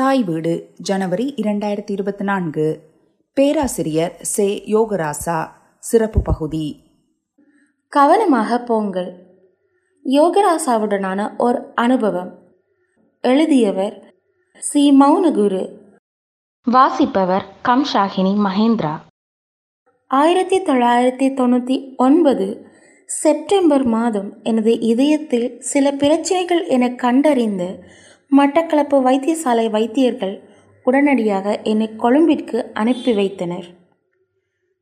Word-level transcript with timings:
தாய் 0.00 0.24
வீடு 0.24 0.70
ஜனவரி 0.76 1.34
இரண்டாயிரத்தி 1.36 1.90
இருபத்தி 1.90 2.24
நான்கு 2.24 2.80
பேராசிரியர் 3.32 4.16
சே. 4.20 4.62
யோகராசா 4.66 5.48
சிறப்பு 5.78 6.22
பகுதி. 6.22 6.82
கவனமாக 7.88 8.58
போங்கள். 8.58 9.26
யோகராசாவுடனான 10.04 11.30
ஒரு 11.38 11.72
அனுபவம். 11.74 12.38
எழுதியவர் 13.20 14.14
சி. 14.58 14.98
மௌனகுரு. 15.00 15.76
வாசிப்பவர் 16.64 17.44
கம்ஷாகினி 17.64 18.46
மகேந்திரா. 18.46 18.98
ஆயிரத்தி 20.06 20.60
தொள்ளாயிரத்தி 20.60 21.30
தொண்ணூற்றி 21.32 21.96
ஒன்பது 21.96 22.66
செப்டம்பர் 23.06 23.84
மாதம் 23.84 24.42
எனது 24.42 24.80
இதயத்தில் 24.80 25.60
சில 25.60 25.92
பிரச்சனைகள் 25.92 26.66
என 26.66 26.94
கண்டறிந்து 26.94 27.98
மட்டக்களப்பு 28.38 28.96
வைத்தியசாலை 29.02 29.70
வைத்தியர்கள் 29.70 30.42
உடனடியாக 30.82 31.60
என்னை 31.62 31.96
கொழும்பிற்கு 31.96 32.70
அனுப்பி 32.74 33.12
வைத்தனர். 33.12 33.66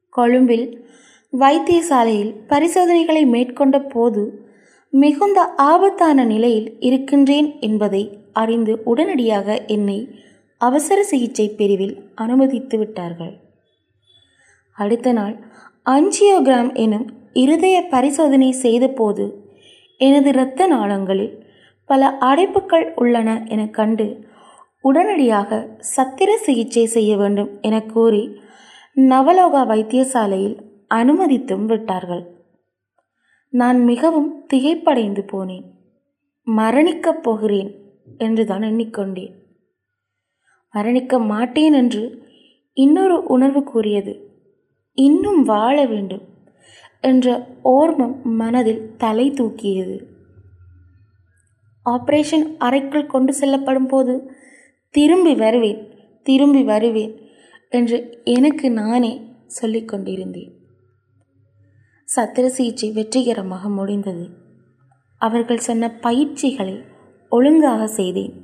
கொழும்பில் 0.08 0.86
வைத்தியசாலையில் 1.32 2.34
பரிசோதனைகளை 2.46 3.26
மேற்கொண்ட 3.26 3.80
போது 3.80 4.46
மிகுந்த 4.90 5.44
ஆபத்தான 5.44 6.24
நிலையில் 6.24 6.76
இருக்கின்றேன் 6.80 7.60
என்பதை 7.60 8.22
அறிந்து 8.32 8.82
உடனடியாக 8.84 9.64
என்னை 9.66 10.16
அவசர 10.58 11.02
சிகிச்சை 11.02 11.48
பிரிவில் 11.48 12.12
அனுமதித்து 12.14 12.78
விட்டார்கள். 12.78 13.40
அடுத்த 14.72 15.12
நாள் 15.12 15.36
அஞ்சியோகிராம் 15.84 16.74
எனும் 16.74 17.06
இருதய 17.32 17.82
பரிசோதனை 17.90 18.52
செய்தபோது 18.52 19.46
எனது 19.96 20.28
இரத்த 20.28 20.66
நாளங்களில் 20.66 21.37
பல 21.88 22.16
அடைப்புகள் 22.20 22.92
உள்ளன 22.94 23.42
என 23.46 23.66
கண்டு 23.68 24.06
உடனடியாக 24.80 25.76
சத்திர 25.96 26.34
சிகிச்சை 26.34 26.84
செய்ய 26.86 27.16
வேண்டும் 27.16 27.60
என 27.60 27.82
கூறி 27.82 28.22
நவலோகா 28.96 29.62
வைத்தியசாலையில் 29.68 30.56
அனுமதித்தும் 30.94 31.64
விட்டார்கள். 31.64 32.24
நான் 33.48 33.84
மிகவும் 33.84 34.46
திகைப்படைந்து 34.54 35.22
போனேன். 35.32 35.66
மரணிக்கப் 36.46 37.22
போகிறேன் 37.22 37.70
என்று 38.18 38.46
தான் 38.46 38.62
எண்ணிக்கொண்டேன். 38.62 39.34
மரணிக்க 40.74 41.24
மாட்டேன் 41.24 41.72
என்று 41.72 42.02
இன்னொரு 42.72 43.22
உணர்வு 43.22 43.62
கூறியது. 43.62 44.14
இன்னும் 44.94 45.42
வாழ 45.42 45.86
வேண்டும் 45.86 46.24
என்ற 47.00 47.46
ஓர்மம் 47.64 48.22
மனதில் 48.22 48.96
தலை 48.96 49.30
தூக்கியது. 49.30 50.17
ஆப்ரேஷன் 51.88 52.56
அறைக்குள் 52.58 53.06
கொண்டு 53.06 53.34
செல்லப்படும் 53.34 53.86
போது 53.86 54.32
திரும்பி 54.90 55.34
வருவேன் 55.34 55.88
திரும்பி 56.22 56.62
வருவேன் 56.62 57.20
என்று 57.68 58.20
எனக்கு 58.24 58.70
நானே 58.70 59.22
சொல்லிக் 59.46 59.88
கொண்டிருந்தேன். 59.88 60.52
சத்திர 62.16 62.46
சிகிச்சை 62.46 62.90
வெற்றிகரமாக 62.90 63.68
முடிந்தது. 63.68 64.28
அவர்கள் 65.18 65.58
சொன்ன 65.58 65.90
பயிற்சிகளை 65.90 66.82
ஒழுங்காக 67.30 67.86
செய்தேன். 67.86 68.34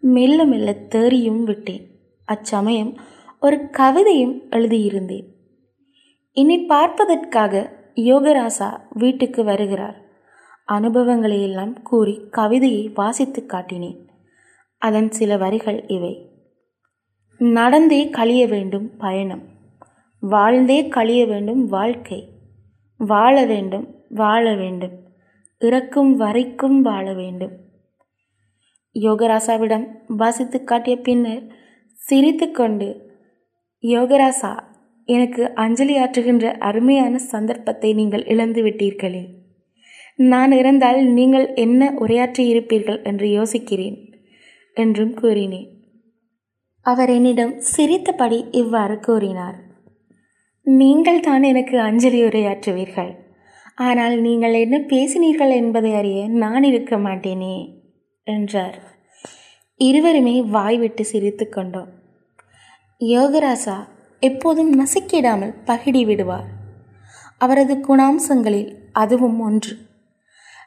மெல்ல 0.00 0.44
மெல்ல 0.44 0.72
தேறியும் 0.72 1.44
விட்டேன். 1.44 1.90
அச்சமயம் 2.24 2.96
ஒரு 3.40 3.56
கவிதையும் 3.56 4.36
எழுதியிருந்தேன். 4.50 5.26
என்னை 6.32 6.58
பார்ப்பதற்காக 6.58 7.72
யோகராசா 7.94 8.80
வீட்டுக்கு 8.92 9.44
வருகிறார். 9.44 10.05
அனுபவங்களை 10.66 11.42
எல்லாம் 11.42 11.82
கூறி 11.82 12.20
கவிதையை 12.30 12.90
வாசித்து 12.94 13.46
காட்டினேன். 13.46 14.08
அதன் 14.78 15.10
சில 15.10 15.36
வரிகள் 15.36 15.86
இவை. 15.86 16.30
நடந்தே 17.38 18.10
கழிய 18.10 18.46
வேண்டும் 18.46 18.96
பயணம். 18.96 19.42
வாழ்ந்தே 20.20 20.88
கழிய 20.88 21.26
வேண்டும் 21.26 21.66
வாழ்க்கை. 21.66 22.30
வாழ 22.98 23.44
வேண்டும் 23.44 23.94
வாழ 24.08 24.54
வேண்டும். 24.54 24.92
இறக்கும் 25.58 26.16
வரைக்கும் 26.16 26.82
வாழ 26.82 27.12
வேண்டும். 27.12 27.52
யோகராசாவிடம் 28.94 29.86
வாசித்து 30.06 30.64
காட்டிய 30.64 30.96
பின்னர் 30.96 31.42
சிரித்துக்கொண்டு 31.92 33.10
யோகராசா 33.82 34.58
எனக்கு 35.04 35.54
அஞ்சலி 35.54 35.98
ஆற்றுகின்ற 35.98 36.44
அருமையான 36.58 37.18
சந்தர்ப்பத்தை 37.18 37.92
நீங்கள் 37.92 38.24
இழந்து 38.26 38.62
விட்டீர்களே 38.62 39.35
நான் 40.18 40.52
இறந்தால் 40.52 41.00
நீங்கள் 41.04 41.54
என்ன 41.54 41.94
உரையாற்றியிருப்பீர்கள் 41.98 43.02
என்று 43.02 43.28
யோசிக்கிறேன் 43.28 43.96
என்றும் 44.72 45.14
கூறினேன். 45.14 45.68
அவர் 46.80 47.08
என்னிடம் 47.08 47.54
சிரித்தபடி 47.60 48.44
இவ்வாறு 48.50 49.00
கூறினார் 49.00 49.56
நீங்கள் 50.66 51.20
தான் 51.20 51.42
எனக்கு 51.42 51.80
அஞ்சலி 51.80 52.20
உரையாற்றுவீர்கள். 52.24 53.12
ஆனால் 53.74 54.20
நீங்கள் 54.20 54.54
என்ன 54.54 54.76
பேசினீர்கள் 54.78 55.50
என்பதை 55.50 55.94
அறிய 55.94 56.28
நான் 56.28 56.62
இருக்க 56.62 56.96
மாட்டேனே 56.96 57.56
என்றார். 58.26 58.78
இருவருமே 59.80 60.42
வாய்விட்டு 60.50 61.04
சிரித்து 61.04 61.48
கொண்டோம். 61.48 61.90
யோகராசா 63.00 63.78
எப்போதும் 64.22 64.72
நசுக்கிடாமல் 64.80 65.56
பகிடி 65.66 66.04
விடுவார். 66.06 66.48
அவரது 67.38 67.74
குணாம்சங்களில் 67.88 68.70
அதுவும் 68.92 69.40
ஒன்று. 69.40 69.74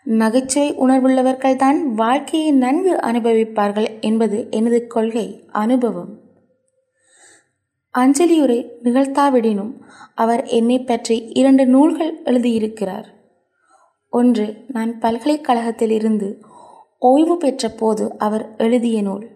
நகைச்சுவை 0.04 0.78
உணர்வுள்ளவர்கள்தான் 0.78 1.84
வாழ்க்கையை 1.86 2.52
நன்கு 2.52 2.96
அனுபவிப்பார்கள் 2.96 4.00
என்பது 4.02 4.48
எனது 4.50 4.88
கொள்கை 4.88 5.46
அனுபவம். 5.52 6.20
அஞ்சலியுரை 7.98 8.70
நிகழ்த்தாவிடனும் 8.84 9.80
அவர் 10.16 10.46
என்னை 10.46 10.80
பற்றி 10.80 11.18
இரண்டு 11.18 11.66
நூல்கள் 11.66 12.24
எழுதியிருக்கிறார். 12.24 13.06
ஒன்று 14.10 14.66
நான் 14.68 15.00
பல்கலைக்கழகத்தில் 15.00 15.92
இருந்து 15.92 16.40
ஓய்வு 17.00 17.38
பெற்ற 17.38 17.70
போது 17.70 18.18
அவர் 18.18 18.56
எழுதிய 18.58 19.02
நூல். 19.02 19.30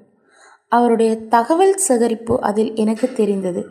அவருடைய 0.67 1.15
தகவல் 1.15 1.77
சேகரிப்பு 1.77 2.41
அதில் 2.41 2.75
எனக்கு 2.75 3.13
தெரிந்தது. 3.13 3.65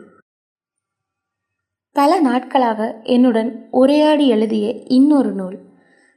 பல 1.91 2.19
நாட்களாக 2.19 2.99
என்னுடன் 3.03 3.67
உரையாடி 3.71 4.27
எழுதிய 4.27 4.71
இன்னொரு 4.71 5.31
நூல். 5.31 5.71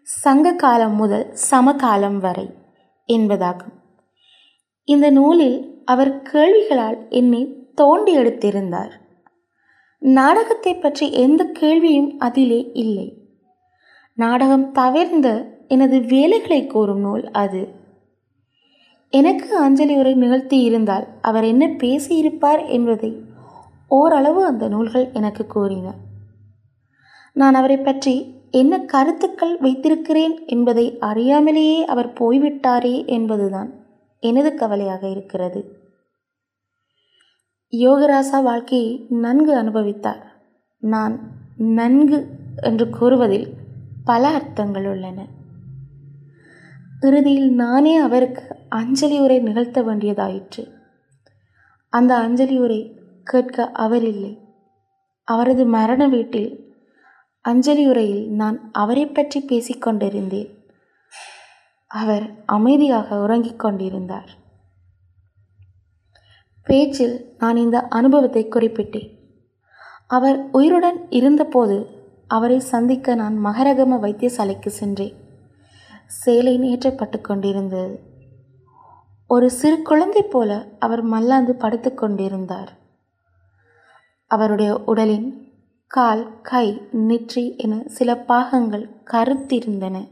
சங்க 0.09 0.53
காலம் 0.53 0.95
முதல் 0.95 1.37
சமகாலம் 1.51 2.19
வரை 2.19 2.51
என்பதாகும். 3.09 3.73
இந்த 4.85 5.11
நூலில் 5.11 5.83
அவர் 5.85 6.23
கேள்விகளால் 6.23 7.09
என்னை 7.09 7.65
தோண்டி 7.75 8.17
எடுத்திருந்தார். 8.17 8.91
நாடகத்தை 9.99 10.75
பற்றி 10.75 11.13
எந்த 11.13 11.45
கேள்வியும் 11.45 12.19
அதிலே 12.19 12.71
இல்லை. 12.73 13.19
நாடகம் 14.15 14.73
தவிர்ந்த 14.73 15.47
எனது 15.69 16.01
வேலைகளை 16.01 16.67
கூறும் 16.67 17.01
நூல் 17.01 17.31
அது. 17.31 17.69
எனக்கு 19.11 19.59
அஞ்சலி 19.59 19.97
உரை 19.97 20.15
நிகழ்த்தி 20.15 20.61
இருந்தால் 20.61 21.07
அவர் 21.21 21.45
என்ன 21.45 21.67
பேசியிருப்பார் 21.67 22.69
என்பதை 22.69 23.23
ஓரளவு 23.89 24.45
அந்த 24.45 24.69
நூல்கள் 24.69 25.11
எனக்கு 25.13 25.47
கூறின. 25.47 25.95
நான் 27.39 27.55
அவரை 27.55 27.77
பற்றி 27.77 28.35
என்ன 28.51 28.81
கருத்துக்கள் 28.81 29.59
வைத்திருக்கிறேன் 29.59 30.47
என்பதை 30.47 30.99
அறியாமலேயே 31.01 31.85
அவர் 31.85 32.13
போய்விட்டாரே 32.13 33.07
என்பதுதான் 33.07 33.75
எனது 34.21 34.55
கவலையாக 34.55 35.09
இருக்கிறது. 35.09 35.79
யோகராசா 37.71 38.43
வாழ்க்கையை 38.43 39.07
நன்கு 39.09 39.57
அனுபவித்தார். 39.57 40.23
நான் 40.79 41.21
நன்கு 41.57 42.27
என்று 42.63 42.91
கூறுவதில் 42.91 43.49
பல 44.05 44.29
அர்த்தங்கள் 44.29 44.87
உள்ளன. 44.87 45.27
இறுதியில் 47.01 47.55
நானே 47.55 47.97
அவருக்கு 47.97 48.43
அஞ்சலி 48.69 49.19
உரை 49.19 49.39
நிகழ்த்த 49.39 49.83
வேண்டியதாயிற்று. 49.83 50.71
அந்த 51.89 52.17
அஞ்சலி 52.17 52.59
உரை 52.59 53.01
கேட்க 53.25 53.71
அவர் 53.71 54.05
இல்லை. 54.05 54.39
அவரது 55.25 55.67
மரண 55.67 56.09
வீட்டில் 56.09 56.66
அஞ்சலி 57.47 57.89
உரையில் 57.89 58.31
நான் 58.31 58.71
அவரை 58.73 59.07
பற்றி 59.07 59.41
பேசிக்கொண்டிருந்தேன் 59.41 60.51
அவர் 61.91 62.31
அமைதியாக 62.47 63.19
உறங்கிக் 63.21 63.59
கொண்டிருந்தார். 63.59 64.31
பேச்சில் 66.63 67.35
நான் 67.39 67.57
இந்த 67.57 67.81
அனுபவத்தை 67.81 68.47
குறிப்பிட்டேன். 68.47 69.11
அவர் 70.07 70.39
உயிருடன் 70.53 71.07
இருந்தபோது 71.11 71.77
அவரை 72.27 72.59
சந்திக்க 72.61 73.15
நான் 73.15 73.37
மகரகம 73.45 73.99
வைத்தியசாலைக்கு 74.05 74.67
சென்றேன். 74.67 75.15
சேலை 76.07 76.55
நேற்றப்பட்டு 76.59 77.21
கொண்டிருந்தது. 77.21 77.95
ஒரு 79.27 79.51
சிறு 79.51 79.83
குழந்தை 79.83 80.23
போல 80.23 80.51
அவர் 80.79 81.03
மல்லாந்து 81.03 81.55
படுத்து 81.55 81.95
கொண்டிருந்தார். 81.95 82.71
அவருடைய 84.31 84.73
உடலின் 84.85 85.29
கால் 85.87 86.41
கை 86.43 86.83
நெற்றி 86.91 87.57
என 87.57 87.83
சில 87.87 88.17
பாகங்கள் 88.17 88.89
கருத்திருந்தன. 89.05 90.09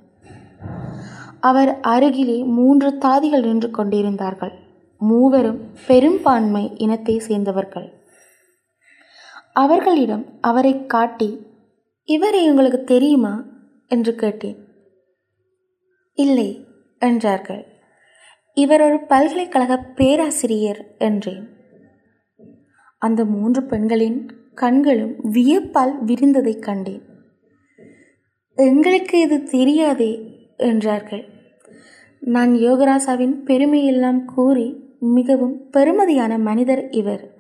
அவர் 1.41 1.81
அருகிலே 1.81 2.45
மூன்று 2.45 2.91
தாதிகள் 2.91 3.45
நின்று 3.45 3.71
கொண்டிருந்தார்கள். 3.71 4.53
மூவரும் 4.99 5.73
பெரும்பான்மை 5.87 6.77
இனத்தை 6.77 7.19
சேர்ந்தவர்கள். 7.19 7.89
அவர்களிடம் 9.53 10.25
அவரை 10.41 10.87
காட்டி 10.87 11.47
இவரை 12.05 12.51
உங்களுக்கு 12.51 12.85
தெரியுமா? 12.85 13.45
என்று 13.87 14.15
கேட்டேன். 14.15 14.69
இல்லை 16.13 16.65
என்றார்கள். 16.99 17.67
இவர் 18.55 18.81
ஒரு 18.81 18.99
பல்கலைக்கழக 19.01 19.77
பேராசிரியர் 19.77 20.95
என்றேன். 20.99 21.49
அந்த 22.99 23.25
மூன்று 23.25 23.63
பெண்களின் 23.63 24.43
கண்களும் 24.55 25.15
வியப்பால் 25.33 26.05
விரிந்ததைக் 26.05 26.63
கண்டேன். 26.63 27.03
எங்களுக்கு 28.55 29.21
இது 29.21 29.43
தெரியாதே 29.43 30.29
என்றார்கள். 30.57 31.25
நான் 32.21 32.53
யோகராசாவின் 32.53 33.35
பெருமையெல்லாம் 33.45 34.25
கூறி 34.25 34.97
மிகவும் 35.01 35.71
பெருமதியான 35.73 36.39
மனிதர் 36.39 36.91
இவர். 36.91 37.35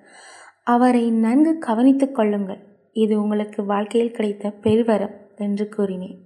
அவரை 0.64 1.10
நன்கு 1.10 1.58
கவனித்துக் 1.58 2.14
கொள்ளுங்கள். 2.14 2.58
இது 2.92 3.22
உங்களுக்கு 3.22 3.64
வாழ்க்கையில் 3.64 4.10
கிடைத்த 4.10 4.52
பெருவரம் 4.62 5.14
என்று 5.36 5.68
கூறினேன். 5.68 6.18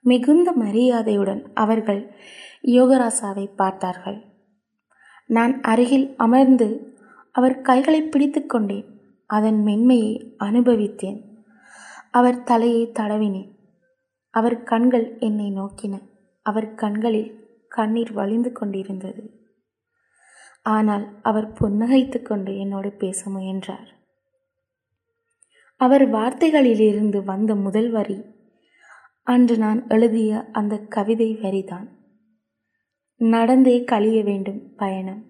மிகுந்த 0.00 0.52
மரியாதையுடன் 0.52 1.50
அவர்கள் 1.54 2.14
யோகராசாவை 2.62 3.54
பார்த்தார்கள். 3.56 4.22
நான் 5.26 5.60
அருகில் 5.60 6.14
அமர்ந்து 6.16 6.96
அவர் 7.32 7.60
கைகளை 7.60 8.02
பிடித்து 8.02 8.46
கொண்டேன். 8.46 8.91
அதன் 9.32 9.60
மென்மையை 9.66 10.34
அனுபவித்தேன். 10.38 11.20
அவர் 12.10 12.42
தலையை 12.42 12.92
தடவினேன். 12.98 13.50
அவர் 14.30 14.62
கண்கள் 14.62 15.18
என்னை 15.18 15.50
நோக்கின. 15.50 15.94
அவர் 16.42 16.74
கண்களில் 16.74 17.30
கண்ணீர் 17.68 18.12
வழிந்து 18.12 18.52
கொண்டிருந்தது. 18.52 19.22
ஆனால் 20.62 21.20
அவர் 21.22 21.52
புன்னகைத்து 21.52 22.22
கொண்டு 22.22 22.58
என்னோடு 22.58 22.92
பேச 22.92 23.30
முயன்றார். 23.30 23.88
அவர் 25.76 26.10
வார்த்தைகளிலிருந்து 26.10 27.24
வந்த 27.24 27.54
முதல் 27.54 27.90
வரி 27.90 28.18
அன்று 29.22 29.58
நான் 29.58 29.88
எழுதிய 29.88 30.48
அந்த 30.52 30.78
கவிதை 30.78 31.38
வரிதான். 31.42 31.88
நடந்தே 33.20 33.84
கழிய 33.84 34.22
வேண்டும் 34.22 34.74
பயணம் 34.76 35.22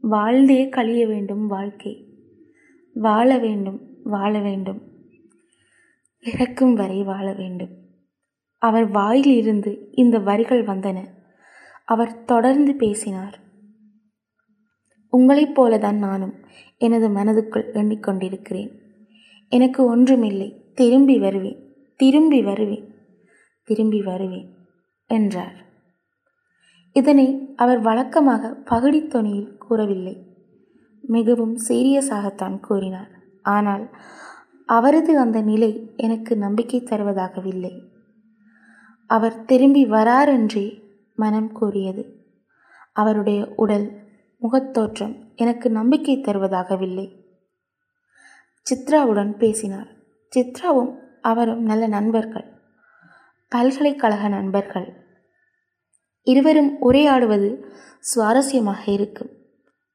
வாழ்ந்தே 0.00 0.68
கழிய 0.68 1.06
வேண்டும் 1.06 1.46
வாழ்க்கை 1.46 1.92
வாழ 2.94 3.38
வேண்டும் 3.38 3.90
வாழ 4.04 4.38
வேண்டும். 4.38 4.82
இறக்கும் 6.20 6.74
வரை 6.74 7.02
வாழ 7.02 7.32
வேண்டும். 7.32 7.68
அவர் 8.58 8.88
வாயிலிருந்து 8.88 9.88
இந்த 9.92 10.18
வரிகள் 10.18 10.64
வந்தன. 10.64 11.04
அவர் 11.84 12.24
தொடர்ந்து 12.24 12.74
பேசினார். 12.74 13.38
உங்களைப் 15.08 15.62
போலதான் 15.62 15.98
நானும் 15.98 16.34
எனது 16.78 17.08
மனதுக்குள் 17.08 17.72
எண்ணிக்கொண்டிருக்கிறேன். 17.72 18.80
எனக்கு 19.48 19.84
ஒன்றுமில்லை. 19.84 20.72
திரும்பி 20.74 21.18
வருவேன். 21.18 21.76
திரும்பி 21.96 22.42
வருவேன். 22.42 22.94
திரும்பி 23.62 24.02
வருவேன் 24.02 24.54
என்றார். 25.06 25.64
இதனை 26.92 27.54
அவர் 27.56 27.80
வழக்கமாக 27.80 28.62
பகடித்தொனியில் 28.70 29.56
கூறவில்லை. 29.56 30.31
மிகவும் 31.02 31.58
சீரியஸாகத்தான் 31.68 32.60
கூறினார். 32.60 33.10
ஆனால் 33.42 33.90
அவரது 34.66 35.18
அந்த 35.18 35.40
நிலை 35.40 35.92
எனக்கு 35.96 36.36
நம்பிக்கை 36.36 36.80
தருவதாகவில்லை. 36.80 37.88
அவர் 39.06 39.44
திரும்பி 39.44 39.86
வராரென்றே 39.86 40.82
மனம் 41.14 41.52
கூறியது. 41.52 42.26
அவருடைய 42.92 43.52
உடல் 43.56 44.00
முகத்தோற்றம் 44.42 45.34
எனக்கு 45.36 45.70
நம்பிக்கை 45.70 46.18
தருவதாகவில்லை. 46.18 47.20
சித்ராவுடன் 48.70 49.36
பேசினார். 49.36 49.88
சித்ராவும் 50.36 50.96
அவரும் 51.20 51.62
நல்ல 51.62 51.86
நண்பர்கள். 51.86 52.52
பல்கலைக்கழக 53.48 54.28
நண்பர்கள். 54.28 54.96
இருவரும் 56.22 56.76
உரையாடுவது 56.82 57.62
சுவாரஸ்யமாக 58.14 58.88
இருக்கும். 58.90 59.30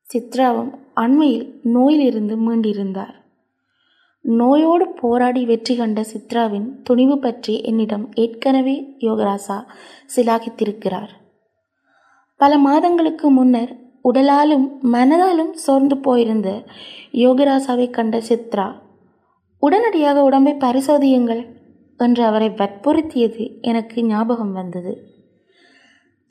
சித்ராவும் 0.09 0.69
அண்மையில் 0.93 1.47
நோயிலிருந்து 1.73 2.35
மீண்டிருந்தார். 2.37 3.15
நோயோடு 4.25 4.85
போராடி 5.01 5.41
வெற்றி 5.45 5.73
கண்ட 5.75 5.99
சித்ராவின் 6.03 6.67
துணிவு 6.83 7.15
பற்றி 7.19 7.53
என்னிடம் 7.61 8.05
ஏற்கனவே 8.15 8.75
யோகராசா 8.99 9.57
சிலாகித்திருக்கிறார். 10.15 11.11
பல 12.39 12.57
மாதங்களுக்கு 12.57 13.27
முன்னர் 13.29 13.73
உடலாலும் 14.05 14.65
மனதாலும் 14.93 15.53
சோர்ந்து 15.55 15.95
போயிருந்த 15.97 16.49
யோகராசாவை 17.23 17.87
கண்ட 17.89 18.17
சித்ரா 18.29 18.67
உடனடியாக 19.63 20.23
உடம்பை 20.23 20.53
பரிசோதியுங்கள் 20.55 21.43
என்று 21.99 22.23
அவரை 22.23 22.49
வற்புறுத்தியது 22.49 23.45
எனக்கு 23.61 23.99
ஞாபகம் 24.03 24.51
வந்தது. 24.51 24.93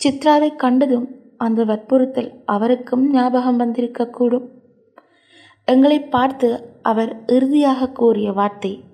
சித்ராவை 0.01 0.51
கண்டதும் 0.57 1.07
அந்த 1.39 1.65
வற்புறுத்தல் 1.65 2.43
அவருக்கும் 2.45 3.11
ஞாபகம் 3.11 3.61
வந்திருக்கக்கூடும். 3.61 4.49
எங்களை 5.65 6.01
பார்த்து 6.01 6.79
அவர் 6.83 7.25
இறுதியாக 7.27 7.89
கூறிய 7.89 8.33
வார்த்தை 8.33 8.85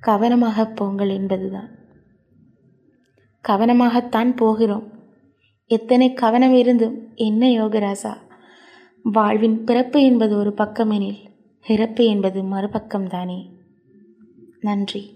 கவனமாக 0.00 0.66
போங்கள் 0.66 1.08
என்பதுதான். 1.08 1.68
கவனமாகத்தான் 3.48 4.36
போகிறோம். 4.36 4.92
எத்தனை 5.66 6.12
கவனம் 6.12 6.54
இருந்தும் 6.54 7.08
என்ன 7.14 7.46
யோகராசா? 7.46 8.16
வாழ்வின் 9.02 9.64
பிறப்பு 9.64 10.02
என்பது 10.02 10.36
ஒரு 10.36 10.54
பக்கமெனில் 10.56 11.18
இறப்பு 11.66 12.04
என்பது 12.04 12.42
மறுபக்கம்தானே? 12.42 13.50
நன்றி. 14.60 15.13